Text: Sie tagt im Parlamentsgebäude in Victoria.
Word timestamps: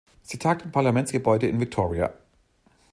Sie 0.23 0.39
tagt 0.39 0.63
im 0.63 0.71
Parlamentsgebäude 0.71 1.45
in 1.47 1.59
Victoria. 1.59 2.11